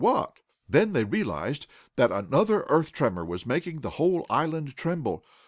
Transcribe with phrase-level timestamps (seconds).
[0.01, 5.23] What?" Then they realized that another earth tremor was making the whole island tremble.